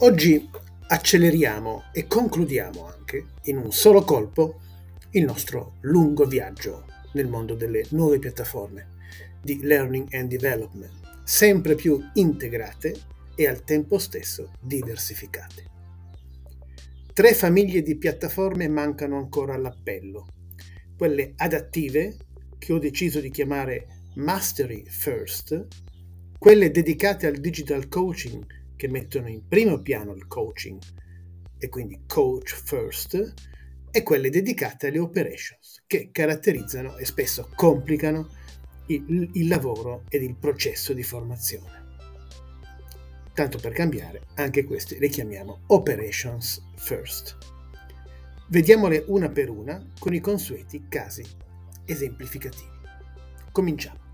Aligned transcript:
Oggi 0.00 0.48
acceleriamo 0.86 1.86
e 1.92 2.06
concludiamo 2.06 2.86
anche 2.86 3.30
in 3.46 3.56
un 3.56 3.72
solo 3.72 4.02
colpo 4.02 4.60
il 5.10 5.24
nostro 5.24 5.78
lungo 5.80 6.24
viaggio 6.24 6.84
nel 7.14 7.26
mondo 7.26 7.56
delle 7.56 7.84
nuove 7.90 8.20
piattaforme 8.20 8.90
di 9.42 9.60
learning 9.60 10.14
and 10.14 10.28
development, 10.28 10.92
sempre 11.24 11.74
più 11.74 12.00
integrate 12.14 12.96
e 13.34 13.48
al 13.48 13.64
tempo 13.64 13.98
stesso 13.98 14.52
diversificate. 14.60 15.64
Tre 17.12 17.34
famiglie 17.34 17.82
di 17.82 17.96
piattaforme 17.96 18.68
mancano 18.68 19.16
ancora 19.16 19.54
all'appello, 19.54 20.28
quelle 20.96 21.32
adattive 21.34 22.16
che 22.56 22.72
ho 22.72 22.78
deciso 22.78 23.18
di 23.18 23.32
chiamare 23.32 24.04
Mastery 24.14 24.84
First, 24.86 25.66
quelle 26.38 26.70
dedicate 26.70 27.26
al 27.26 27.38
digital 27.38 27.88
coaching 27.88 28.57
che 28.78 28.88
mettono 28.88 29.28
in 29.28 29.46
primo 29.46 29.82
piano 29.82 30.14
il 30.14 30.28
coaching 30.28 30.80
e 31.58 31.68
quindi 31.68 32.04
coach 32.06 32.54
first 32.54 33.34
e 33.90 34.02
quelle 34.04 34.30
dedicate 34.30 34.86
alle 34.86 35.00
operations 35.00 35.82
che 35.86 36.10
caratterizzano 36.12 36.96
e 36.96 37.04
spesso 37.04 37.50
complicano 37.56 38.28
il, 38.86 39.30
il 39.32 39.48
lavoro 39.48 40.04
ed 40.08 40.22
il 40.22 40.36
processo 40.36 40.92
di 40.92 41.02
formazione. 41.02 41.86
Tanto 43.34 43.58
per 43.58 43.72
cambiare, 43.72 44.22
anche 44.34 44.62
queste 44.62 44.98
le 44.98 45.08
chiamiamo 45.08 45.62
operations 45.66 46.62
first. 46.76 47.36
Vediamole 48.48 49.04
una 49.08 49.28
per 49.28 49.50
una 49.50 49.84
con 49.98 50.14
i 50.14 50.20
consueti 50.20 50.86
casi 50.88 51.24
esemplificativi. 51.84 52.76
Cominciamo. 53.50 54.07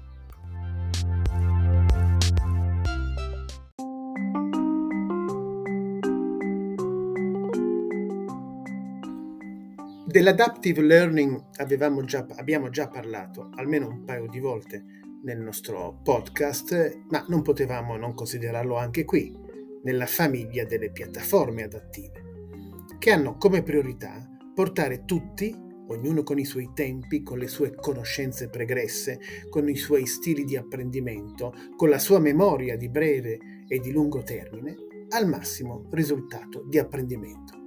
Dell'adaptive 10.15 10.81
learning 10.81 11.47
già, 12.05 12.25
abbiamo 12.37 12.71
già 12.71 12.87
parlato 12.87 13.51
almeno 13.57 13.89
un 13.89 14.05
paio 14.05 14.29
di 14.29 14.39
volte 14.39 14.85
nel 15.25 15.41
nostro 15.41 15.99
podcast, 16.05 17.01
ma 17.09 17.25
non 17.27 17.43
potevamo 17.43 17.97
non 17.97 18.15
considerarlo 18.15 18.77
anche 18.77 19.05
qui, 19.05 19.37
nella 19.83 20.07
famiglia 20.07 20.65
delle 20.67 20.93
piattaforme 20.93 21.65
adattive, 21.65 22.23
che 22.97 23.11
hanno 23.11 23.37
come 23.37 23.65
priorità 23.65 24.25
portare 24.55 25.05
tutti, 25.05 25.53
ognuno 25.89 26.23
con 26.23 26.39
i 26.39 26.45
suoi 26.45 26.71
tempi, 26.73 27.25
con 27.25 27.39
le 27.39 27.49
sue 27.49 27.75
conoscenze 27.75 28.49
pregresse, 28.49 29.19
con 29.51 29.69
i 29.69 29.75
suoi 29.75 30.07
stili 30.07 30.45
di 30.45 30.57
apprendimento, 30.57 31.53
con 31.75 31.89
la 31.89 31.99
sua 31.99 32.21
memoria 32.21 32.77
di 32.77 32.89
breve 32.89 33.65
e 33.67 33.81
di 33.81 33.91
lungo 33.91 34.23
termine, 34.23 34.77
al 35.09 35.27
massimo 35.27 35.89
risultato 35.91 36.63
di 36.69 36.79
apprendimento 36.79 37.63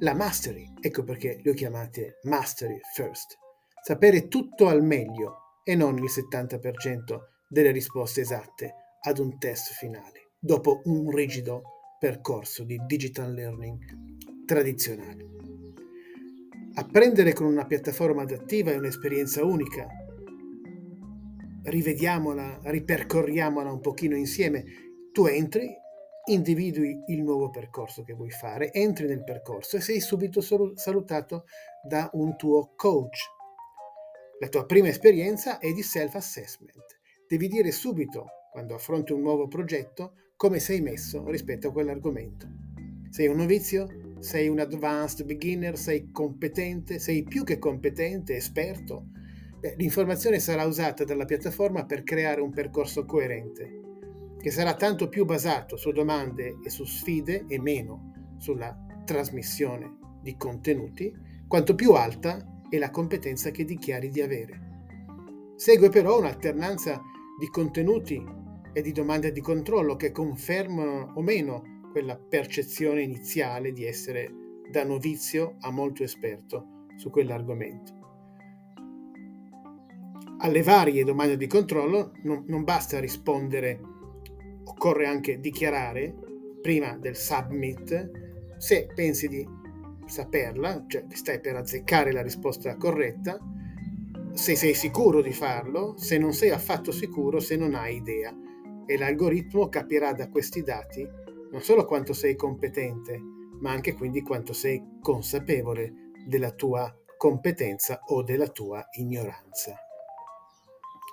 la 0.00 0.14
mastery, 0.14 0.72
ecco 0.80 1.02
perché 1.02 1.40
le 1.42 1.50
ho 1.50 1.54
chiamate 1.54 2.18
mastery 2.22 2.78
first. 2.94 3.36
Sapere 3.82 4.28
tutto 4.28 4.68
al 4.68 4.82
meglio 4.82 5.60
e 5.64 5.74
non 5.74 5.96
il 5.98 6.04
70% 6.04 7.18
delle 7.48 7.70
risposte 7.70 8.20
esatte 8.20 8.74
ad 9.00 9.18
un 9.18 9.38
test 9.38 9.72
finale, 9.72 10.32
dopo 10.38 10.82
un 10.84 11.10
rigido 11.10 11.62
percorso 11.98 12.64
di 12.64 12.80
digital 12.86 13.32
learning 13.32 14.44
tradizionale. 14.44 15.26
Apprendere 16.74 17.32
con 17.32 17.46
una 17.46 17.66
piattaforma 17.66 18.22
adattiva 18.22 18.70
è 18.70 18.76
un'esperienza 18.76 19.44
unica. 19.44 19.86
Rivediamola, 21.64 22.60
ripercorriamola 22.62 23.72
un 23.72 23.80
pochino 23.80 24.16
insieme. 24.16 24.64
Tu 25.12 25.26
entri, 25.26 25.74
individui 26.32 27.02
il 27.06 27.22
nuovo 27.22 27.50
percorso 27.50 28.02
che 28.02 28.12
vuoi 28.12 28.30
fare, 28.30 28.72
entri 28.72 29.06
nel 29.06 29.24
percorso 29.24 29.76
e 29.76 29.80
sei 29.80 30.00
subito 30.00 30.40
salutato 30.40 31.44
da 31.82 32.10
un 32.14 32.36
tuo 32.36 32.72
coach. 32.76 33.18
La 34.40 34.48
tua 34.48 34.66
prima 34.66 34.88
esperienza 34.88 35.58
è 35.58 35.72
di 35.72 35.82
self-assessment. 35.82 36.98
Devi 37.26 37.48
dire 37.48 37.72
subito, 37.72 38.26
quando 38.52 38.74
affronti 38.74 39.12
un 39.12 39.22
nuovo 39.22 39.48
progetto, 39.48 40.14
come 40.36 40.58
sei 40.60 40.80
messo 40.80 41.28
rispetto 41.28 41.68
a 41.68 41.72
quell'argomento. 41.72 42.46
Sei 43.10 43.26
un 43.26 43.36
novizio? 43.36 44.16
Sei 44.20 44.48
un 44.48 44.60
advanced 44.60 45.26
beginner? 45.26 45.76
Sei 45.76 46.10
competente? 46.12 46.98
Sei 46.98 47.24
più 47.24 47.42
che 47.42 47.58
competente, 47.58 48.36
esperto? 48.36 49.06
L'informazione 49.76 50.38
sarà 50.38 50.64
usata 50.64 51.04
dalla 51.04 51.24
piattaforma 51.24 51.84
per 51.84 52.04
creare 52.04 52.40
un 52.40 52.50
percorso 52.50 53.04
coerente 53.04 53.86
che 54.40 54.50
sarà 54.50 54.74
tanto 54.74 55.08
più 55.08 55.24
basato 55.24 55.76
su 55.76 55.90
domande 55.90 56.58
e 56.64 56.70
su 56.70 56.84
sfide 56.84 57.44
e 57.48 57.60
meno 57.60 58.34
sulla 58.38 58.76
trasmissione 59.04 59.98
di 60.22 60.36
contenuti, 60.36 61.12
quanto 61.46 61.74
più 61.74 61.92
alta 61.92 62.60
è 62.68 62.78
la 62.78 62.90
competenza 62.90 63.50
che 63.50 63.64
dichiari 63.64 64.10
di 64.10 64.20
avere. 64.20 64.66
Segue 65.56 65.88
però 65.88 66.18
un'alternanza 66.18 67.00
di 67.38 67.48
contenuti 67.48 68.22
e 68.72 68.82
di 68.82 68.92
domande 68.92 69.32
di 69.32 69.40
controllo 69.40 69.96
che 69.96 70.12
confermano 70.12 71.12
o 71.14 71.22
meno 71.22 71.80
quella 71.90 72.16
percezione 72.16 73.02
iniziale 73.02 73.72
di 73.72 73.84
essere 73.84 74.30
da 74.70 74.84
novizio 74.84 75.56
a 75.60 75.70
molto 75.70 76.02
esperto 76.02 76.86
su 76.96 77.10
quell'argomento. 77.10 77.96
Alle 80.40 80.62
varie 80.62 81.02
domande 81.02 81.36
di 81.36 81.46
controllo 81.48 82.12
non, 82.22 82.44
non 82.46 82.62
basta 82.62 83.00
rispondere 83.00 83.80
occorre 84.78 85.06
anche 85.06 85.40
dichiarare 85.40 86.14
prima 86.62 86.96
del 86.96 87.16
submit 87.16 88.56
se 88.58 88.88
pensi 88.94 89.26
di 89.26 89.46
saperla, 90.06 90.84
cioè 90.86 91.04
stai 91.12 91.40
per 91.40 91.56
azzeccare 91.56 92.12
la 92.12 92.22
risposta 92.22 92.76
corretta, 92.76 93.38
se 94.32 94.54
sei 94.54 94.74
sicuro 94.74 95.20
di 95.20 95.32
farlo, 95.32 95.96
se 95.96 96.16
non 96.16 96.32
sei 96.32 96.50
affatto 96.50 96.92
sicuro, 96.92 97.40
se 97.40 97.56
non 97.56 97.74
hai 97.74 97.96
idea. 97.96 98.32
E 98.86 98.96
l'algoritmo 98.96 99.68
capirà 99.68 100.12
da 100.12 100.28
questi 100.28 100.62
dati 100.62 101.06
non 101.50 101.60
solo 101.60 101.84
quanto 101.84 102.12
sei 102.12 102.36
competente, 102.36 103.20
ma 103.60 103.72
anche 103.72 103.94
quindi 103.94 104.22
quanto 104.22 104.52
sei 104.52 104.80
consapevole 105.00 106.12
della 106.26 106.52
tua 106.52 106.94
competenza 107.16 108.02
o 108.06 108.22
della 108.22 108.48
tua 108.48 108.86
ignoranza. 108.92 109.87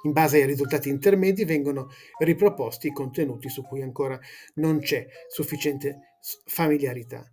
In 0.06 0.12
base 0.12 0.38
ai 0.38 0.46
risultati 0.46 0.90
intermedi 0.90 1.46
vengono 1.46 1.90
riproposti 2.20 2.88
i 2.88 2.94
contenuti 2.94 3.50
su 3.50 3.64
cui 3.64 3.82
ancora 3.82 4.20
non 4.56 4.80
c'è 4.80 5.08
sufficiente 5.28 6.18
familiarità. 6.46 7.26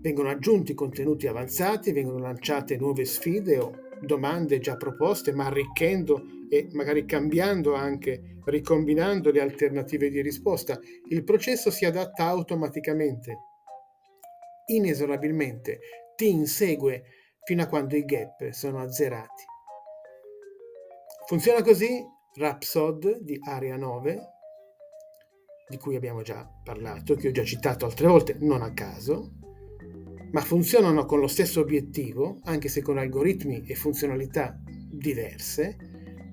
Vengono 0.00 0.30
aggiunti 0.30 0.72
contenuti 0.72 1.26
avanzati, 1.26 1.92
vengono 1.92 2.18
lanciate 2.18 2.78
nuove 2.78 3.04
sfide 3.04 3.58
o 3.58 3.72
domande 4.00 4.58
già 4.58 4.76
proposte, 4.76 5.32
ma 5.32 5.46
arricchendo 5.46 6.22
e 6.48 6.68
magari 6.72 7.04
cambiando 7.04 7.74
anche, 7.74 8.38
ricombinando 8.44 9.30
le 9.30 9.42
alternative 9.42 10.08
di 10.08 10.22
risposta. 10.22 10.78
Il 11.10 11.24
processo 11.24 11.70
si 11.70 11.84
adatta 11.84 12.24
automaticamente, 12.24 13.36
inesorabilmente, 14.66 15.80
ti 16.16 16.30
insegue 16.30 17.02
fino 17.44 17.62
a 17.62 17.66
quando 17.66 17.96
i 17.96 18.04
gap 18.04 18.48
sono 18.50 18.80
azzerati. 18.80 19.56
Funziona 21.28 21.60
così 21.60 22.02
Rhapsod 22.36 23.18
di 23.20 23.38
Area 23.38 23.76
9, 23.76 24.18
di 25.68 25.76
cui 25.76 25.94
abbiamo 25.94 26.22
già 26.22 26.50
parlato, 26.64 27.16
che 27.16 27.28
ho 27.28 27.32
già 27.32 27.44
citato 27.44 27.84
altre 27.84 28.06
volte, 28.06 28.36
non 28.40 28.62
a 28.62 28.72
caso, 28.72 29.32
ma 30.30 30.40
funzionano 30.40 31.04
con 31.04 31.20
lo 31.20 31.26
stesso 31.26 31.60
obiettivo, 31.60 32.38
anche 32.44 32.70
se 32.70 32.80
con 32.80 32.96
algoritmi 32.96 33.62
e 33.66 33.74
funzionalità 33.74 34.58
diverse, 34.90 35.76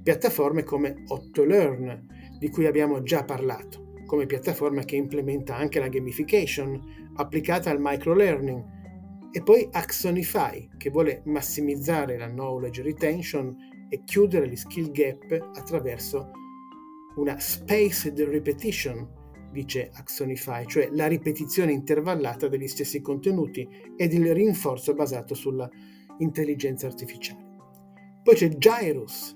piattaforme 0.02 0.64
come 0.64 1.04
8learn, 1.10 2.38
di 2.40 2.48
cui 2.48 2.66
abbiamo 2.66 3.04
già 3.04 3.26
parlato, 3.26 3.96
come 4.06 4.26
piattaforma 4.26 4.86
che 4.86 4.96
implementa 4.96 5.58
anche 5.58 5.80
la 5.80 5.90
gamification 5.90 7.12
applicata 7.16 7.70
al 7.70 7.82
microlearning, 7.82 8.64
e 9.34 9.44
poi 9.44 9.68
Axonify, 9.70 10.70
che 10.78 10.90
vuole 10.90 11.22
massimizzare 11.26 12.18
la 12.18 12.30
knowledge 12.30 12.82
retention 12.82 13.74
e 13.96 14.04
chiudere 14.04 14.50
gli 14.50 14.58
skill 14.58 14.92
gap 14.92 15.32
attraverso 15.56 16.32
una 17.16 17.40
spaced 17.40 18.20
repetition, 18.20 19.08
dice 19.54 19.90
Axonify, 19.94 20.66
cioè 20.66 20.90
la 20.92 21.08
ripetizione 21.08 21.72
intervallata 21.72 22.50
degli 22.50 22.68
stessi 22.68 23.00
contenuti 23.00 23.66
ed 23.96 24.12
il 24.12 24.34
rinforzo 24.34 24.94
basato 24.94 25.34
sulla 25.34 25.70
intelligenza 26.18 26.88
artificiale. 26.88 27.54
Poi 28.22 28.36
c'è 28.36 28.50
Gyrus, 28.50 29.34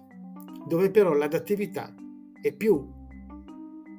dove 0.67 0.91
però 0.91 1.13
l'adattività 1.13 1.95
è 2.41 2.51
più 2.51 2.85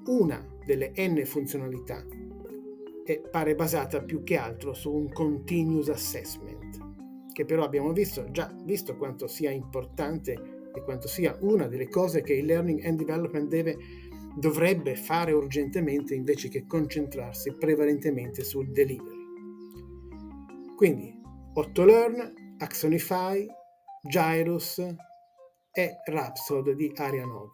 una 0.07 0.47
delle 0.67 0.93
n 0.95 1.25
funzionalità 1.25 2.05
e 3.07 3.23
pare 3.31 3.55
basata 3.55 4.03
più 4.03 4.23
che 4.23 4.37
altro 4.37 4.75
su 4.75 4.93
un 4.93 5.11
continuous 5.11 5.89
assessment 5.89 6.69
che 7.40 7.46
però 7.46 7.64
abbiamo 7.64 7.92
visto, 7.94 8.31
già 8.31 8.54
visto 8.64 8.98
quanto 8.98 9.26
sia 9.26 9.50
importante 9.50 10.32
e 10.75 10.82
quanto 10.82 11.08
sia 11.08 11.34
una 11.40 11.69
delle 11.69 11.88
cose 11.88 12.20
che 12.20 12.34
il 12.34 12.44
learning 12.44 12.84
and 12.84 12.98
development 12.98 13.48
deve 13.48 13.78
dovrebbe 14.37 14.94
fare 14.94 15.32
urgentemente 15.32 16.14
invece 16.14 16.50
che 16.50 16.66
concentrarsi 16.66 17.54
prevalentemente 17.54 18.44
sul 18.44 18.70
delivery. 18.70 19.19
Quindi 20.76 21.19
8 21.54 21.84
Learn, 21.84 22.56
Axonify, 22.58 23.46
Gyrus 24.02 24.78
e 25.72 25.96
Rhapsod 26.04 26.72
di 26.72 26.92
Aria 26.94 27.25
9. 27.25 27.48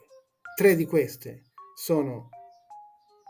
Tre 0.56 0.74
di 0.74 0.84
queste 0.84 1.44
sono 1.76 2.28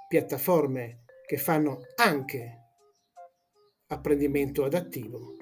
piattaforme 0.08 1.04
che 1.26 1.36
fanno 1.36 1.80
anche 1.96 2.62
apprendimento 3.88 4.64
adattivo. 4.64 5.34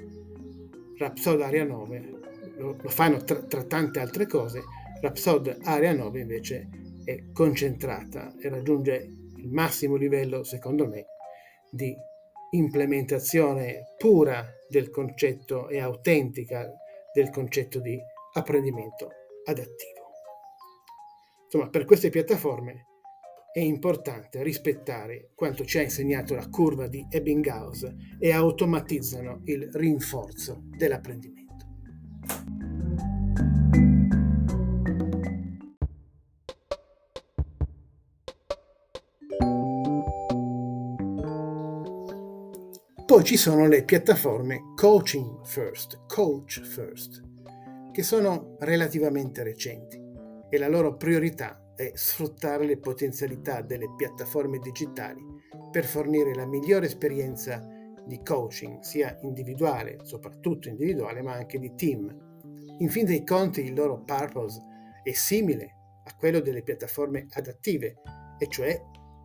Rhapsod 0.96 1.40
Aria 1.42 1.64
9 1.64 2.10
lo, 2.56 2.76
lo 2.80 2.88
fanno 2.88 3.22
tra, 3.24 3.42
tra, 3.42 3.64
tante 3.64 4.00
altre 4.00 4.26
cose, 4.26 4.62
Rhapsod 5.00 5.58
Aria 5.62 5.92
9 5.92 6.20
invece 6.20 6.68
è 7.04 7.24
concentrata 7.32 8.34
e 8.40 8.48
raggiunge 8.48 9.08
il 9.36 9.50
massimo 9.50 9.96
livello, 9.96 10.42
secondo 10.42 10.86
me, 10.86 11.06
di 11.70 11.94
implementazione 12.50 13.94
pura 13.98 14.46
del 14.68 14.90
concetto 14.90 15.68
e 15.68 15.80
autentica 15.80 16.70
del 17.12 17.30
concetto 17.30 17.80
di 17.80 18.00
apprendimento 18.34 19.10
adattivo. 19.44 20.02
Insomma, 21.44 21.68
per 21.68 21.84
queste 21.84 22.10
piattaforme 22.10 22.86
è 23.54 23.60
importante 23.60 24.42
rispettare 24.42 25.30
quanto 25.36 25.64
ci 25.64 25.78
ha 25.78 25.82
insegnato 25.82 26.34
la 26.34 26.48
curva 26.48 26.88
di 26.88 27.06
Ebbinghaus 27.08 27.88
e 28.18 28.32
automatizzano 28.32 29.42
il 29.44 29.70
rinforzo 29.72 30.64
dell'apprendimento. 30.76 31.66
Poi 43.06 43.22
ci 43.22 43.36
sono 43.36 43.68
le 43.68 43.84
piattaforme 43.84 44.72
Coaching 44.74 45.44
First, 45.44 46.06
Coach 46.08 46.60
First, 46.60 47.22
che 47.92 48.02
sono 48.02 48.56
relativamente 48.58 49.44
recenti 49.44 50.03
e 50.54 50.58
la 50.58 50.68
loro 50.68 50.96
priorità 50.96 51.72
è 51.74 51.90
sfruttare 51.94 52.64
le 52.64 52.78
potenzialità 52.78 53.60
delle 53.60 53.92
piattaforme 53.96 54.60
digitali 54.60 55.20
per 55.72 55.84
fornire 55.84 56.32
la 56.32 56.46
migliore 56.46 56.86
esperienza 56.86 57.60
di 58.06 58.22
coaching, 58.22 58.78
sia 58.78 59.18
individuale, 59.22 59.98
soprattutto 60.04 60.68
individuale, 60.68 61.22
ma 61.22 61.32
anche 61.32 61.58
di 61.58 61.74
team. 61.74 62.06
In 62.78 62.88
fin 62.88 63.04
dei 63.04 63.24
conti 63.24 63.62
il 63.62 63.74
loro 63.74 64.04
purpose 64.04 64.62
è 65.02 65.10
simile 65.10 65.74
a 66.04 66.14
quello 66.14 66.38
delle 66.38 66.62
piattaforme 66.62 67.26
adattive, 67.30 67.96
e 68.38 68.46
cioè 68.48 68.80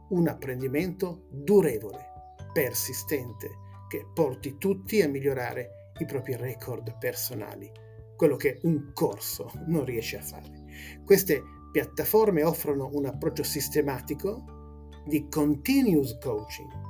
un 0.10 0.28
apprendimento 0.28 1.28
durevole, 1.30 2.12
persistente, 2.52 3.50
che 3.88 4.08
porti 4.16 4.58
tutti 4.58 5.00
a 5.04 5.08
migliorare 5.08 5.92
i 6.00 6.06
propri 6.06 6.36
record 6.36 6.98
personali, 6.98 7.72
quello 8.16 8.36
che 8.36 8.58
un 8.64 8.94
corso 8.96 9.52
non 9.68 9.86
riesce 9.86 10.18
a 10.18 10.22
fare. 10.22 10.59
Queste 11.04 11.42
piattaforme 11.72 12.44
offrono 12.44 12.90
un 12.94 13.06
approccio 13.06 13.44
sistematico 13.44 14.58
di 15.06 15.28
continuous 15.28 16.18
coaching. 16.20 16.88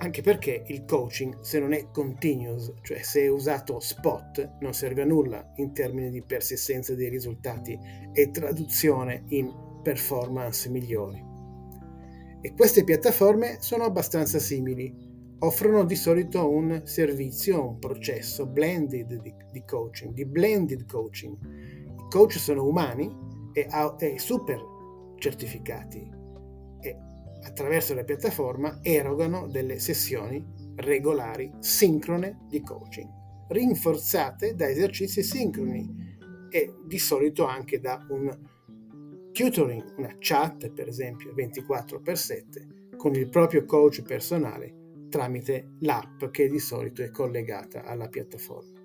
Anche 0.00 0.22
perché 0.22 0.62
il 0.68 0.84
coaching, 0.84 1.40
se 1.40 1.58
non 1.58 1.72
è 1.72 1.90
continuous, 1.90 2.72
cioè 2.82 3.02
se 3.02 3.22
è 3.22 3.28
usato 3.28 3.80
spot, 3.80 4.58
non 4.60 4.72
serve 4.72 5.02
a 5.02 5.06
nulla 5.06 5.52
in 5.56 5.72
termini 5.72 6.10
di 6.10 6.22
persistenza 6.22 6.94
dei 6.94 7.08
risultati 7.08 7.76
e 8.12 8.30
traduzione 8.30 9.24
in 9.28 9.52
performance 9.82 10.68
migliori. 10.68 11.20
E 12.40 12.54
queste 12.54 12.84
piattaforme 12.84 13.56
sono 13.60 13.82
abbastanza 13.82 14.38
simili, 14.38 15.07
offrono 15.40 15.84
di 15.84 15.94
solito 15.94 16.48
un 16.48 16.82
servizio, 16.84 17.68
un 17.68 17.78
processo 17.78 18.46
blended 18.46 19.20
di, 19.20 19.34
di 19.52 19.64
coaching, 19.64 20.12
di 20.12 20.24
blended 20.24 20.86
coaching. 20.86 21.36
I 21.44 22.10
coach 22.10 22.38
sono 22.38 22.66
umani 22.66 23.14
e, 23.52 23.68
e 23.98 24.18
super 24.18 24.58
certificati 25.16 26.10
e 26.80 26.96
attraverso 27.42 27.94
la 27.94 28.04
piattaforma 28.04 28.80
erogano 28.82 29.46
delle 29.48 29.78
sessioni 29.78 30.44
regolari, 30.76 31.52
sincrone 31.60 32.46
di 32.48 32.60
coaching, 32.62 33.08
rinforzate 33.48 34.54
da 34.54 34.68
esercizi 34.68 35.22
sincroni 35.22 36.16
e 36.50 36.74
di 36.84 36.98
solito 36.98 37.46
anche 37.46 37.78
da 37.78 38.04
un 38.10 38.56
tutoring, 39.32 39.94
una 39.98 40.16
chat 40.18 40.70
per 40.70 40.88
esempio 40.88 41.32
24x7 41.34 42.96
con 42.96 43.14
il 43.14 43.28
proprio 43.28 43.64
coach 43.64 44.02
personale 44.02 44.77
tramite 45.08 45.76
l'app 45.80 46.24
che 46.26 46.48
di 46.48 46.58
solito 46.58 47.02
è 47.02 47.10
collegata 47.10 47.84
alla 47.84 48.08
piattaforma. 48.08 48.76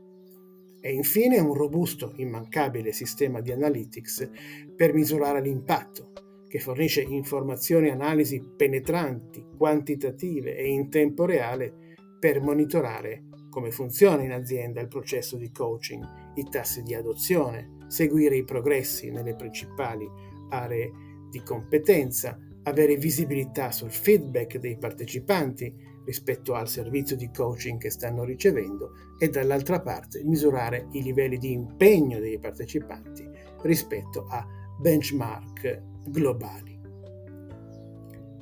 E 0.81 0.91
infine 0.91 1.39
un 1.39 1.53
robusto, 1.53 2.13
immancabile 2.17 2.91
sistema 2.91 3.39
di 3.39 3.51
analytics 3.51 4.29
per 4.75 4.93
misurare 4.93 5.41
l'impatto, 5.41 6.11
che 6.47 6.59
fornisce 6.59 7.01
informazioni 7.01 7.87
e 7.87 7.91
analisi 7.91 8.39
penetranti, 8.55 9.45
quantitative 9.57 10.55
e 10.55 10.67
in 10.67 10.89
tempo 10.89 11.25
reale 11.25 11.95
per 12.19 12.41
monitorare 12.41 13.23
come 13.49 13.71
funziona 13.71 14.23
in 14.23 14.31
azienda 14.31 14.81
il 14.81 14.87
processo 14.87 15.37
di 15.37 15.51
coaching, 15.51 16.03
i 16.35 16.43
tassi 16.49 16.81
di 16.81 16.95
adozione, 16.95 17.85
seguire 17.87 18.35
i 18.35 18.43
progressi 18.43 19.11
nelle 19.11 19.35
principali 19.35 20.09
aree 20.49 20.91
di 21.29 21.41
competenza, 21.43 22.37
avere 22.63 22.95
visibilità 22.95 23.71
sul 23.71 23.91
feedback 23.91 24.57
dei 24.57 24.77
partecipanti 24.77 25.73
rispetto 26.05 26.53
al 26.53 26.67
servizio 26.67 27.15
di 27.15 27.29
coaching 27.31 27.79
che 27.79 27.89
stanno 27.89 28.23
ricevendo 28.23 28.91
e 29.17 29.29
dall'altra 29.29 29.81
parte 29.81 30.23
misurare 30.23 30.87
i 30.91 31.03
livelli 31.03 31.37
di 31.37 31.51
impegno 31.51 32.19
dei 32.19 32.39
partecipanti 32.39 33.27
rispetto 33.61 34.25
a 34.29 34.45
benchmark 34.79 35.81
globali. 36.07 36.79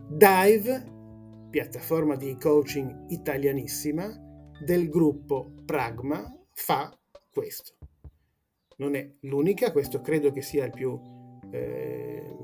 Dive, 0.08 0.84
piattaforma 1.50 2.16
di 2.16 2.36
coaching 2.38 3.06
italianissima 3.10 4.10
del 4.64 4.90
gruppo 4.90 5.54
Pragma, 5.66 6.36
fa 6.54 6.98
questo. 7.32 7.78
Non 8.78 8.96
è 8.96 9.10
l'unica, 9.22 9.72
questo 9.72 10.02
credo 10.02 10.32
che 10.32 10.42
sia 10.42 10.70
più 10.70 11.00
eh, 11.52 12.36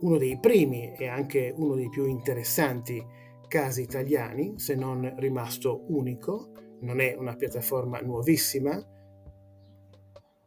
uno 0.00 0.18
dei 0.18 0.38
primi 0.38 0.92
e 0.94 1.06
anche 1.06 1.52
uno 1.56 1.74
dei 1.74 1.88
più 1.88 2.06
interessanti 2.06 3.02
casi 3.50 3.82
italiani, 3.82 4.54
se 4.60 4.76
non 4.76 5.12
rimasto 5.16 5.84
unico. 5.88 6.52
Non 6.82 7.00
è 7.00 7.14
una 7.18 7.34
piattaforma 7.34 7.98
nuovissima, 7.98 8.80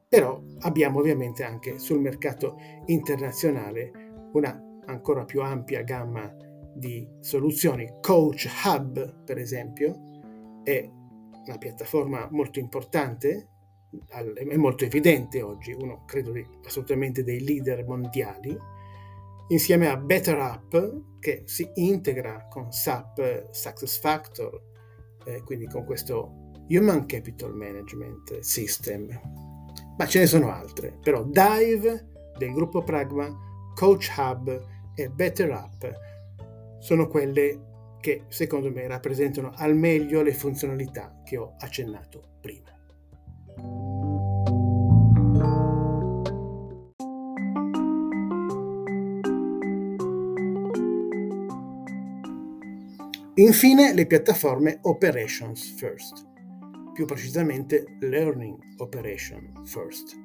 però 0.07 0.41
abbiamo 0.61 0.99
ovviamente 0.99 1.43
anche 1.43 1.77
sul 1.77 1.99
mercato 1.99 2.55
internazionale 2.85 3.91
una 4.31 4.79
ancora 4.85 5.25
più 5.25 5.41
ampia 5.41 5.83
gamma 5.83 6.33
di 6.73 7.07
soluzioni. 7.19 7.97
Coach 8.01 8.49
Hub, 8.65 9.23
per 9.25 9.37
esempio, 9.37 10.61
è 10.63 10.89
una 11.45 11.57
piattaforma 11.59 12.27
molto 12.31 12.59
importante 12.59 13.49
è 14.07 14.55
molto 14.55 14.85
evidente 14.85 15.41
oggi, 15.41 15.71
uno 15.71 16.03
credo 16.05 16.33
assolutamente 16.65 17.23
dei 17.23 17.43
leader 17.43 17.85
mondiali, 17.85 18.57
insieme 19.49 19.87
a 19.87 19.97
Better 19.97 20.37
Up 20.37 21.19
che 21.19 21.43
si 21.45 21.69
integra 21.75 22.47
con 22.49 22.71
SAP 22.71 23.49
Success 23.51 23.99
Factor, 23.99 24.61
eh, 25.25 25.41
quindi 25.43 25.67
con 25.67 25.85
questo 25.85 26.51
Human 26.69 27.05
Capital 27.05 27.55
Management 27.55 28.39
System. 28.39 29.07
Ma 29.97 30.07
ce 30.07 30.19
ne 30.19 30.25
sono 30.25 30.51
altre, 30.51 30.97
però 31.01 31.23
Dive 31.23 32.09
del 32.37 32.53
gruppo 32.53 32.83
Pragma, 32.83 33.29
Coach 33.75 34.11
Hub 34.17 34.65
e 34.95 35.09
Better 35.09 35.49
Up 35.51 35.91
sono 36.79 37.07
quelle 37.07 37.71
che 38.01 38.25
secondo 38.27 38.69
me 38.69 38.85
rappresentano 38.87 39.51
al 39.55 39.75
meglio 39.75 40.21
le 40.21 40.33
funzionalità 40.33 41.21
che 41.23 41.37
ho 41.37 41.55
accennato 41.57 42.37
prima. 42.41 42.72
Infine 53.37 53.95
le 53.95 54.05
piattaforme 54.05 54.77
Operations 54.83 55.73
First, 55.75 56.23
più 56.93 57.05
precisamente 57.05 57.97
Learning 58.01 58.55
Operation 58.77 59.63
First. 59.65 60.15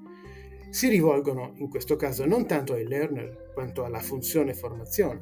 Si 0.69 0.89
rivolgono 0.89 1.53
in 1.55 1.71
questo 1.71 1.97
caso 1.97 2.27
non 2.27 2.47
tanto 2.47 2.75
ai 2.75 2.87
learner 2.87 3.51
quanto 3.55 3.85
alla 3.85 4.01
funzione 4.01 4.53
formazione, 4.53 5.21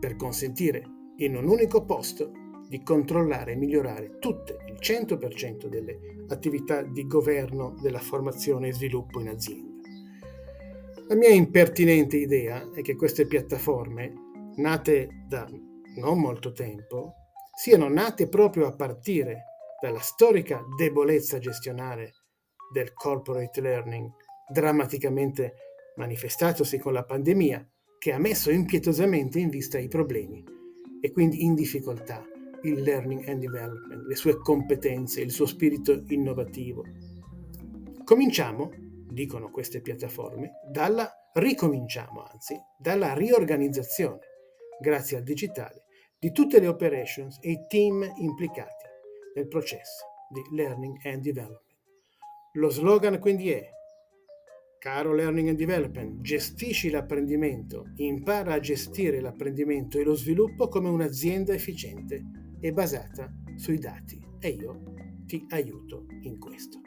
per 0.00 0.16
consentire 0.16 0.82
in 1.16 1.36
un 1.36 1.46
unico 1.46 1.84
posto 1.84 2.32
di 2.70 2.82
controllare 2.82 3.52
e 3.52 3.56
migliorare 3.56 4.16
tutte, 4.18 4.56
il 4.66 4.78
100% 4.80 5.66
delle 5.66 6.24
attività 6.28 6.80
di 6.80 7.06
governo 7.06 7.76
della 7.82 8.00
formazione 8.00 8.68
e 8.68 8.72
sviluppo 8.72 9.20
in 9.20 9.28
azienda. 9.28 9.74
La 11.08 11.16
mia 11.16 11.28
impertinente 11.28 12.16
idea 12.16 12.70
è 12.72 12.80
che 12.80 12.96
queste 12.96 13.26
piattaforme, 13.26 14.14
nate 14.56 15.24
da 15.28 15.46
non 15.96 16.18
molto 16.20 16.52
tempo, 16.52 17.14
siano 17.56 17.88
nate 17.88 18.28
proprio 18.28 18.66
a 18.66 18.74
partire 18.74 19.44
dalla 19.80 20.00
storica 20.00 20.62
debolezza 20.76 21.38
gestionale 21.38 22.12
del 22.72 22.92
corporate 22.92 23.60
learning, 23.60 24.10
drammaticamente 24.50 25.54
manifestatosi 25.96 26.78
con 26.78 26.92
la 26.92 27.04
pandemia, 27.04 27.68
che 27.98 28.12
ha 28.12 28.18
messo 28.18 28.50
impietosamente 28.50 29.38
in 29.38 29.48
vista 29.48 29.78
i 29.78 29.88
problemi 29.88 30.44
e 31.00 31.12
quindi 31.12 31.44
in 31.44 31.54
difficoltà 31.54 32.24
il 32.62 32.82
learning 32.82 33.28
and 33.28 33.40
development, 33.40 34.06
le 34.06 34.16
sue 34.16 34.38
competenze, 34.38 35.20
il 35.20 35.30
suo 35.30 35.46
spirito 35.46 36.04
innovativo. 36.08 36.84
Cominciamo 38.04 38.70
dicono 39.16 39.50
queste 39.50 39.80
piattaforme, 39.80 40.60
dalla 40.70 41.10
ricominciamo 41.32 42.22
anzi, 42.22 42.54
dalla 42.78 43.14
riorganizzazione, 43.14 44.20
grazie 44.78 45.16
al 45.16 45.22
digitale, 45.22 45.85
di 46.26 46.32
tutte 46.32 46.58
le 46.58 46.66
operations 46.66 47.38
e 47.40 47.52
i 47.52 47.66
team 47.68 48.04
implicati 48.16 48.84
nel 49.36 49.46
processo 49.46 50.04
di 50.28 50.42
learning 50.56 50.98
and 51.04 51.22
development. 51.22 51.78
Lo 52.54 52.68
slogan 52.68 53.20
quindi 53.20 53.52
è 53.52 53.64
Caro 54.80 55.14
Learning 55.14 55.50
and 55.50 55.56
Development, 55.56 56.20
gestisci 56.22 56.90
l'apprendimento, 56.90 57.92
impara 57.98 58.54
a 58.54 58.58
gestire 58.58 59.20
l'apprendimento 59.20 60.00
e 60.00 60.02
lo 60.02 60.14
sviluppo 60.14 60.66
come 60.66 60.88
un'azienda 60.88 61.54
efficiente 61.54 62.24
e 62.58 62.72
basata 62.72 63.32
sui 63.54 63.78
dati 63.78 64.20
e 64.40 64.48
io 64.48 64.82
ti 65.26 65.46
aiuto 65.50 66.06
in 66.22 66.40
questo. 66.40 66.80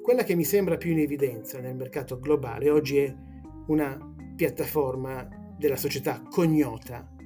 Quella 0.00 0.22
che 0.22 0.36
mi 0.36 0.44
sembra 0.44 0.76
più 0.76 0.92
in 0.92 1.00
evidenza 1.00 1.58
nel 1.58 1.74
mercato 1.74 2.20
globale 2.20 2.70
oggi 2.70 2.98
è 2.98 3.12
una 3.66 3.98
piattaforma 4.36 5.56
della 5.58 5.76
società 5.76 6.22
Cognota. 6.30 7.16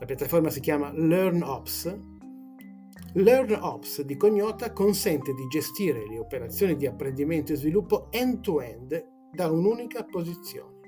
La 0.00 0.06
piattaforma 0.06 0.48
si 0.48 0.60
chiama 0.60 0.90
LearnOps. 0.94 2.00
LearnOps 3.12 4.00
di 4.00 4.16
Cognota 4.16 4.72
consente 4.72 5.34
di 5.34 5.46
gestire 5.46 6.08
le 6.08 6.18
operazioni 6.18 6.74
di 6.74 6.86
apprendimento 6.86 7.52
e 7.52 7.56
sviluppo 7.56 8.10
end-to-end 8.10 9.08
da 9.30 9.50
un'unica 9.50 10.04
posizione. 10.04 10.78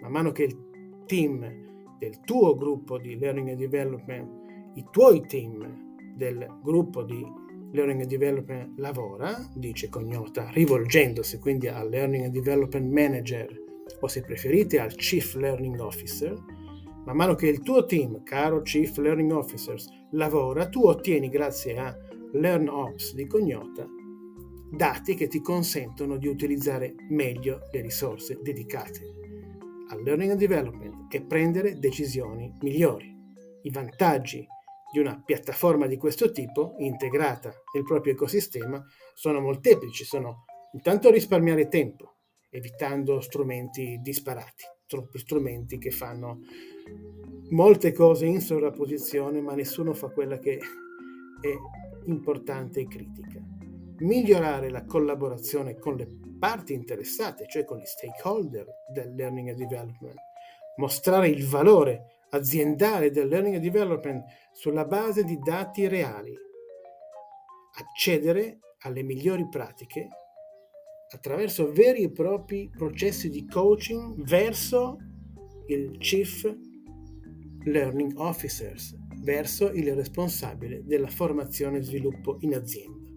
Man 0.00 0.10
mano 0.10 0.32
che 0.32 0.44
il 0.44 1.04
team 1.04 1.98
del 1.98 2.20
tuo 2.20 2.56
gruppo 2.56 2.96
di 2.96 3.18
Learning 3.18 3.50
and 3.50 3.58
Development, 3.58 4.30
i 4.76 4.86
tuoi 4.90 5.20
team 5.26 6.14
del 6.16 6.60
gruppo 6.62 7.02
di 7.02 7.22
Learning 7.72 8.00
and 8.00 8.08
Development 8.08 8.78
lavora, 8.78 9.36
dice 9.54 9.90
Cognota, 9.90 10.48
rivolgendosi 10.48 11.38
quindi 11.38 11.68
al 11.68 11.90
Learning 11.90 12.24
and 12.24 12.32
Development 12.32 12.90
Manager 12.90 13.54
o 14.00 14.08
se 14.08 14.22
preferite 14.22 14.80
al 14.80 14.94
Chief 14.94 15.34
Learning 15.34 15.78
Officer, 15.78 16.34
man 17.04 17.16
mano 17.16 17.34
che 17.34 17.48
il 17.48 17.62
tuo 17.62 17.84
team, 17.84 18.22
caro 18.22 18.62
Chief 18.62 18.96
Learning 18.96 19.32
Officers, 19.32 19.86
lavora, 20.12 20.68
tu 20.68 20.84
ottieni 20.84 21.28
grazie 21.28 21.78
a 21.78 21.96
LearnOps 22.32 23.14
di 23.14 23.26
Cognota 23.26 23.86
dati 24.70 25.14
che 25.14 25.26
ti 25.26 25.40
consentono 25.40 26.16
di 26.16 26.28
utilizzare 26.28 26.94
meglio 27.08 27.62
le 27.72 27.80
risorse 27.80 28.38
dedicate 28.40 29.00
al 29.88 30.02
Learning 30.02 30.30
and 30.30 30.38
Development 30.38 31.12
e 31.12 31.22
prendere 31.22 31.78
decisioni 31.78 32.54
migliori. 32.60 33.12
I 33.62 33.70
vantaggi 33.70 34.46
di 34.92 35.00
una 35.00 35.20
piattaforma 35.24 35.86
di 35.86 35.96
questo 35.96 36.30
tipo 36.30 36.76
integrata 36.78 37.52
nel 37.74 37.82
proprio 37.82 38.12
ecosistema 38.12 38.82
sono 39.12 39.40
molteplici, 39.40 40.04
sono 40.04 40.44
intanto 40.72 41.10
risparmiare 41.10 41.66
tempo, 41.66 42.18
evitando 42.48 43.20
strumenti 43.20 43.98
disparati, 44.00 44.64
troppi 44.86 45.18
strumenti 45.18 45.78
che 45.78 45.90
fanno 45.90 46.38
molte 47.50 47.92
cose 47.92 48.26
in 48.26 48.40
sovrapposizione, 48.40 49.40
ma 49.40 49.54
nessuno 49.54 49.92
fa 49.92 50.08
quella 50.08 50.38
che 50.38 50.58
è 51.40 51.54
importante 52.04 52.80
e 52.80 52.86
critica. 52.86 53.40
Migliorare 53.98 54.70
la 54.70 54.84
collaborazione 54.84 55.78
con 55.78 55.96
le 55.96 56.08
parti 56.38 56.72
interessate, 56.72 57.46
cioè 57.48 57.64
con 57.64 57.78
gli 57.78 57.84
stakeholder 57.84 58.66
del 58.92 59.14
learning 59.14 59.48
and 59.48 59.58
development, 59.58 60.16
mostrare 60.76 61.28
il 61.28 61.46
valore 61.46 62.18
aziendale 62.30 63.10
del 63.10 63.28
learning 63.28 63.56
and 63.56 63.64
development 63.64 64.24
sulla 64.52 64.84
base 64.84 65.24
di 65.24 65.38
dati 65.38 65.86
reali, 65.88 66.34
accedere 67.78 68.58
alle 68.80 69.02
migliori 69.02 69.46
pratiche 69.48 70.08
attraverso 71.12 71.72
veri 71.72 72.04
e 72.04 72.10
propri 72.10 72.70
processi 72.70 73.28
di 73.28 73.46
coaching 73.46 74.22
verso 74.24 74.96
il 75.66 75.98
Chief 75.98 76.56
Learning 77.64 78.12
Officers, 78.16 78.96
verso 79.22 79.70
il 79.70 79.94
responsabile 79.94 80.82
della 80.84 81.08
formazione 81.08 81.78
e 81.78 81.82
sviluppo 81.82 82.38
in 82.40 82.54
azienda. 82.54 83.08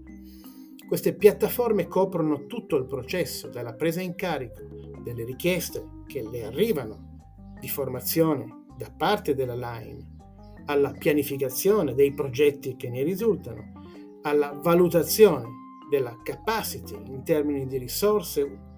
Queste 0.87 1.15
piattaforme 1.15 1.87
coprono 1.87 2.45
tutto 2.45 2.75
il 2.75 2.85
processo, 2.85 3.47
dalla 3.47 3.73
presa 3.73 4.01
in 4.01 4.15
carico 4.15 4.61
delle 5.01 5.23
richieste 5.23 5.83
che 6.07 6.21
le 6.21 6.45
arrivano 6.45 7.55
di 7.59 7.67
formazione 7.67 8.65
da 8.77 8.91
parte 8.95 9.33
della 9.33 9.55
Line 9.55 10.11
alla 10.65 10.91
pianificazione 10.91 11.93
dei 11.93 12.13
progetti 12.13 12.75
che 12.75 12.89
ne 12.89 13.03
risultano, 13.03 13.71
alla 14.21 14.51
valutazione 14.51 15.47
della 15.89 16.17
capacity 16.23 16.95
in 17.05 17.23
termini 17.23 17.67
di 17.67 17.77
risorse 17.77 18.71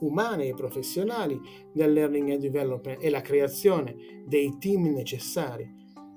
umane 0.00 0.48
e 0.48 0.54
professionali 0.54 1.40
del 1.72 1.92
learning 1.92 2.30
and 2.30 2.40
development 2.40 3.02
e 3.02 3.10
la 3.10 3.20
creazione 3.20 4.24
dei 4.26 4.56
team 4.58 4.92
necessari 4.92 5.68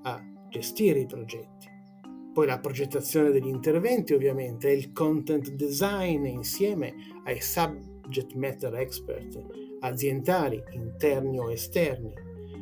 a 0.03 0.21
gestire 0.49 0.99
i 0.99 1.05
progetti. 1.05 1.67
Poi 2.33 2.47
la 2.47 2.59
progettazione 2.59 3.31
degli 3.31 3.47
interventi 3.47 4.13
ovviamente 4.13 4.69
e 4.69 4.73
il 4.73 4.91
content 4.91 5.51
design 5.51 6.25
insieme 6.25 6.93
ai 7.25 7.39
subject 7.39 8.33
matter 8.33 8.73
expert 8.75 9.39
aziendali 9.81 10.61
interni 10.71 11.39
o 11.39 11.51
esterni 11.51 12.13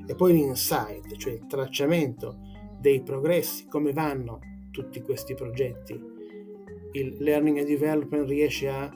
e 0.06 0.16
poi 0.16 0.34
l'insight, 0.34 1.16
cioè 1.16 1.34
il 1.34 1.48
tracciamento 1.48 2.40
dei 2.80 3.02
progressi, 3.02 3.68
come 3.68 3.94
vanno 3.94 4.40
tutti 4.72 5.02
questi 5.02 5.36
progetti. 5.36 5.94
Il 6.94 7.16
learning 7.20 7.60
and 7.60 7.68
development 7.68 8.28
riesce 8.28 8.68
a 8.68 8.92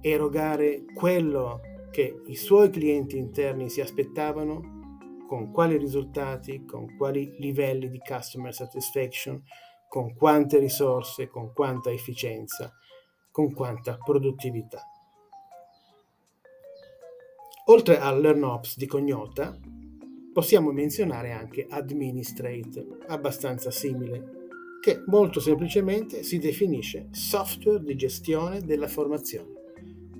erogare 0.00 0.84
quello 0.94 1.60
che 1.90 2.20
i 2.26 2.36
suoi 2.36 2.70
clienti 2.70 3.16
interni 3.16 3.68
si 3.68 3.80
aspettavano, 3.80 4.78
con 5.26 5.52
quali 5.52 5.76
risultati, 5.76 6.64
con 6.64 6.96
quali 6.96 7.36
livelli 7.38 7.88
di 7.88 7.98
customer 7.98 8.52
satisfaction, 8.52 9.42
con 9.88 10.14
quante 10.14 10.58
risorse, 10.58 11.28
con 11.28 11.52
quanta 11.52 11.90
efficienza, 11.90 12.72
con 13.30 13.52
quanta 13.52 13.96
produttività. 13.96 14.82
Oltre 17.66 17.98
al 17.98 18.20
LearnOps 18.20 18.76
di 18.76 18.86
Cognota, 18.86 19.56
Possiamo 20.32 20.70
menzionare 20.70 21.32
anche 21.32 21.66
Administrate, 21.68 22.86
abbastanza 23.08 23.72
simile, 23.72 24.48
che 24.80 25.02
molto 25.06 25.40
semplicemente 25.40 26.22
si 26.22 26.38
definisce 26.38 27.08
software 27.10 27.82
di 27.82 27.96
gestione 27.96 28.60
della 28.60 28.86
formazione, 28.86 29.59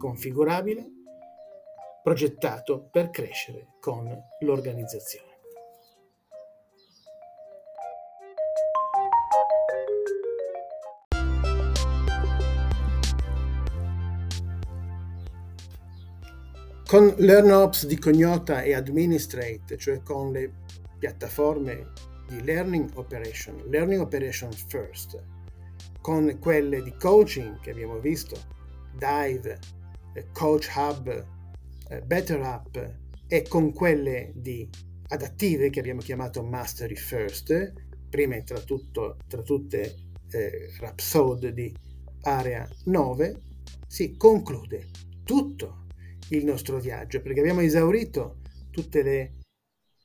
configurabile, 0.01 0.91
progettato 2.03 2.89
per 2.91 3.11
crescere 3.11 3.75
con 3.81 4.11
l'organizzazione. 4.41 5.29
Con 16.87 17.15
LearnOps 17.19 17.87
di 17.87 17.99
Cognota 17.99 18.63
e 18.63 18.75
Administrate, 18.75 19.77
cioè 19.77 20.03
con 20.03 20.33
le 20.33 20.51
piattaforme 20.99 21.93
di 22.27 22.43
Learning 22.43 22.91
Operation, 22.95 23.63
Learning 23.69 24.01
Operation 24.01 24.51
First, 24.51 25.23
con 26.01 26.39
quelle 26.41 26.83
di 26.83 26.93
coaching 26.95 27.61
che 27.61 27.71
abbiamo 27.71 27.99
visto, 27.99 28.37
Dive, 28.97 29.59
Coach 30.33 30.71
Hub, 30.75 31.27
eh, 31.89 32.03
Better 32.03 32.41
Up 32.41 32.95
e 33.27 33.47
con 33.49 33.73
quelle 33.73 34.33
di 34.35 34.69
adattive 35.09 35.71
che 35.71 35.81
abbiamo 35.81 36.01
chiamato 36.01 36.43
Mastery 36.43 36.97
First, 36.97 37.73
prima 38.09 38.41
tra, 38.43 38.61
tutto, 38.61 39.19
tra 39.27 39.43
tutte 39.43 39.95
eh, 40.31 40.71
Rhapsody 40.79 41.53
di 41.53 41.75
Area 42.23 42.69
9, 42.85 43.41
si 43.87 44.17
conclude 44.17 44.89
tutto 45.25 45.87
il 46.29 46.45
nostro 46.45 46.79
viaggio, 46.79 47.21
perché 47.21 47.41
abbiamo 47.41 47.61
esaurito 47.61 48.39
tutte 48.71 49.03
le 49.03 49.39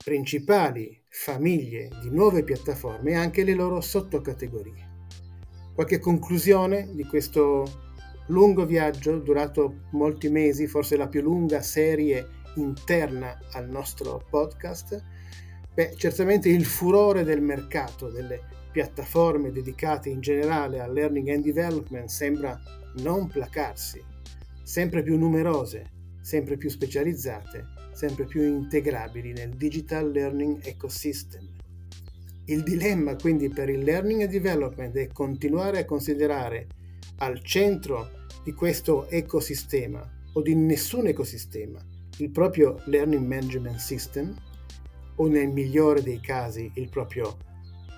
principali 0.03 1.03
famiglie 1.07 1.89
di 2.01 2.09
nuove 2.09 2.43
piattaforme 2.43 3.11
e 3.11 3.15
anche 3.15 3.43
le 3.43 3.53
loro 3.53 3.81
sottocategorie. 3.81 4.93
Qualche 5.73 5.99
conclusione 5.99 6.93
di 6.93 7.03
questo 7.05 7.84
lungo 8.27 8.65
viaggio 8.65 9.19
durato 9.19 9.81
molti 9.91 10.29
mesi, 10.29 10.67
forse 10.67 10.97
la 10.97 11.07
più 11.07 11.21
lunga 11.21 11.61
serie 11.61 12.27
interna 12.55 13.37
al 13.51 13.69
nostro 13.69 14.23
podcast, 14.29 15.01
beh, 15.73 15.93
certamente 15.95 16.49
il 16.49 16.65
furore 16.65 17.23
del 17.23 17.41
mercato, 17.41 18.09
delle 18.09 18.41
piattaforme 18.71 19.51
dedicate 19.51 20.09
in 20.09 20.19
generale 20.19 20.79
al 20.79 20.91
learning 20.91 21.29
and 21.29 21.43
development 21.43 22.09
sembra 22.09 22.59
non 22.97 23.27
placarsi, 23.27 24.03
sempre 24.63 25.03
più 25.03 25.17
numerose, 25.17 25.85
sempre 26.21 26.57
più 26.57 26.69
specializzate, 26.69 27.65
sempre 27.93 28.25
più 28.25 28.41
integrabili 28.41 29.31
nel 29.31 29.51
digital 29.51 30.11
learning 30.11 30.59
ecosystem. 30.63 31.47
Il 32.47 32.63
dilemma 32.63 33.15
quindi 33.15 33.49
per 33.49 33.69
il 33.69 33.83
learning 33.83 34.21
and 34.21 34.31
development 34.31 34.95
è 34.95 35.07
continuare 35.07 35.79
a 35.79 35.85
considerare 35.85 36.67
al 37.17 37.41
centro 37.43 38.23
di 38.43 38.53
questo 38.53 39.07
ecosistema 39.09 40.07
o 40.33 40.41
di 40.41 40.55
nessun 40.55 41.07
ecosistema. 41.07 41.79
Il 42.17 42.29
proprio 42.29 42.81
learning 42.85 43.25
management 43.25 43.77
system 43.77 44.35
o 45.15 45.27
nel 45.27 45.49
migliore 45.49 46.01
dei 46.01 46.19
casi 46.19 46.71
il 46.75 46.89
proprio 46.89 47.37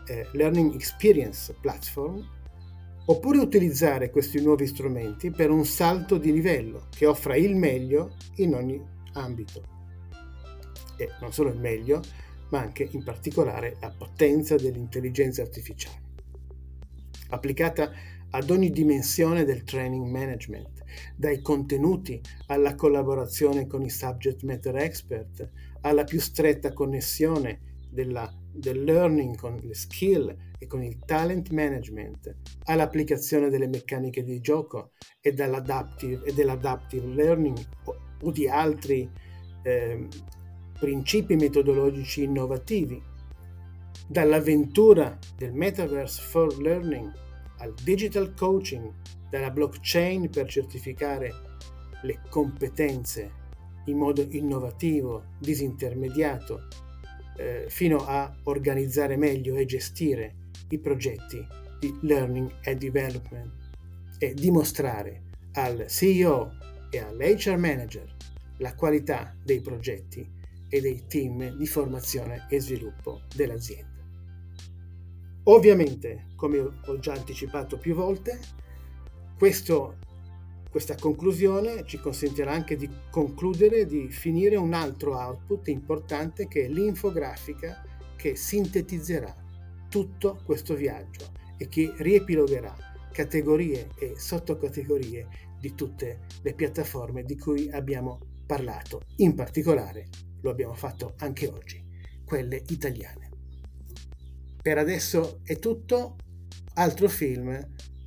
eh, 0.07 0.27
learning 0.33 0.73
experience 0.73 1.53
platform 1.59 2.25
oppure 3.05 3.39
utilizzare 3.39 4.09
questi 4.09 4.41
nuovi 4.41 4.67
strumenti 4.67 5.31
per 5.31 5.49
un 5.49 5.65
salto 5.65 6.17
di 6.17 6.31
livello 6.31 6.87
che 6.89 7.05
offra 7.05 7.35
il 7.35 7.55
meglio 7.55 8.15
in 8.35 8.53
ogni 8.53 8.81
ambito. 9.13 9.75
E 10.97 11.09
non 11.21 11.31
solo 11.31 11.49
il 11.49 11.59
meglio 11.59 12.01
ma 12.49 12.59
anche 12.59 12.87
in 12.91 13.03
particolare 13.03 13.77
la 13.79 13.93
potenza 13.95 14.55
dell'intelligenza 14.55 15.41
artificiale. 15.41 16.05
Applicata 17.29 17.91
ad 18.31 18.49
ogni 18.49 18.69
dimensione 18.71 19.45
del 19.45 19.63
training 19.63 20.05
management, 20.05 20.83
dai 21.15 21.41
contenuti 21.41 22.19
alla 22.47 22.75
collaborazione 22.75 23.67
con 23.67 23.83
i 23.83 23.89
subject 23.89 24.43
matter 24.43 24.75
expert, 24.77 25.49
alla 25.81 26.03
più 26.03 26.19
stretta 26.19 26.73
connessione 26.73 27.75
della, 27.89 28.31
del 28.51 28.83
learning 28.83 29.37
con 29.37 29.59
le 29.61 29.73
skill 29.73 30.35
e 30.59 30.67
con 30.67 30.83
il 30.83 30.97
talent 31.05 31.49
management, 31.49 32.35
all'applicazione 32.65 33.49
delle 33.49 33.67
meccaniche 33.67 34.23
di 34.23 34.39
gioco 34.41 34.91
e, 35.21 35.33
dall'adaptive, 35.33 36.25
e 36.25 36.33
dell'adaptive 36.33 37.07
learning 37.07 37.57
o, 37.85 37.95
o 38.21 38.31
di 38.31 38.47
altri 38.47 39.09
eh, 39.63 40.07
principi 40.79 41.35
metodologici 41.35 42.23
innovativi, 42.23 43.01
dall'avventura 44.07 45.17
del 45.35 45.53
metaverse 45.53 46.21
for 46.21 46.55
learning 46.61 47.25
al 47.57 47.73
digital 47.83 48.33
coaching, 48.33 48.91
dalla 49.29 49.51
blockchain 49.51 50.29
per 50.29 50.47
certificare 50.47 51.33
le 52.03 52.21
competenze 52.29 53.45
in 53.85 53.97
modo 53.97 54.25
innovativo, 54.29 55.33
disintermediato, 55.39 56.67
eh, 57.37 57.65
fino 57.69 58.05
a 58.05 58.33
organizzare 58.43 59.15
meglio 59.15 59.55
e 59.55 59.65
gestire 59.65 60.35
i 60.69 60.79
progetti 60.79 61.45
di 61.79 61.97
learning 62.01 62.51
and 62.65 62.79
development 62.79 63.51
e 64.17 64.33
dimostrare 64.33 65.23
al 65.53 65.85
CEO 65.87 66.51
e 66.89 66.99
all'HR 66.99 67.57
manager 67.57 68.15
la 68.57 68.73
qualità 68.75 69.35
dei 69.43 69.61
progetti 69.61 70.27
e 70.69 70.81
dei 70.81 71.05
team 71.07 71.55
di 71.55 71.67
formazione 71.67 72.47
e 72.49 72.59
sviluppo 72.59 73.21
dell'azienda. 73.35 73.96
Ovviamente, 75.49 76.27
come 76.35 76.59
ho 76.59 76.99
già 76.99 77.13
anticipato 77.13 77.77
più 77.77 77.95
volte, 77.95 78.37
questo, 79.37 79.97
questa 80.69 80.95
conclusione 80.95 81.85
ci 81.85 81.99
consentirà 81.99 82.51
anche 82.51 82.75
di 82.75 82.89
concludere, 83.09 83.85
di 83.85 84.09
finire 84.09 84.57
un 84.57 84.73
altro 84.73 85.17
output 85.17 85.69
importante 85.69 86.49
che 86.49 86.65
è 86.65 86.67
l'infografica 86.67 87.81
che 88.17 88.35
sintetizzerà 88.35 89.33
tutto 89.87 90.41
questo 90.43 90.75
viaggio 90.75 91.31
e 91.57 91.69
che 91.69 91.93
riepilogherà 91.95 92.75
categorie 93.13 93.91
e 93.97 94.15
sottocategorie 94.17 95.27
di 95.61 95.73
tutte 95.75 96.25
le 96.41 96.53
piattaforme 96.53 97.23
di 97.23 97.37
cui 97.37 97.69
abbiamo 97.71 98.19
parlato. 98.45 99.01
In 99.17 99.33
particolare 99.33 100.07
lo 100.41 100.49
abbiamo 100.49 100.73
fatto 100.73 101.13
anche 101.19 101.47
oggi, 101.47 101.81
quelle 102.25 102.61
italiane. 102.67 103.26
Per 104.67 104.77
adesso 104.77 105.39
è 105.45 105.59
tutto, 105.59 106.17
altro 106.73 107.07
film 107.07 107.57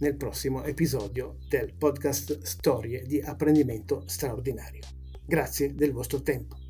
nel 0.01 0.15
prossimo 0.15 0.63
episodio 0.65 1.39
del 1.49 1.73
podcast 1.73 2.43
Storie 2.43 3.03
di 3.07 3.19
apprendimento 3.19 4.03
straordinario. 4.05 4.83
Grazie 5.25 5.75
del 5.75 5.93
vostro 5.93 6.21
tempo. 6.21 6.70